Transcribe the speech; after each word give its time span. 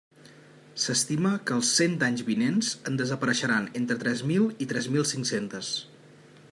S'estima 0.83 1.33
que 1.49 1.53
els 1.57 1.73
cent 1.81 1.97
anys 2.07 2.23
vinents 2.29 2.71
en 2.91 2.97
desapareixeran 3.01 3.69
entre 3.83 3.99
tres 4.05 4.25
mil 4.31 4.49
i 4.67 4.71
tres 4.73 4.89
mil 4.97 5.07
cinc-centes. 5.15 5.71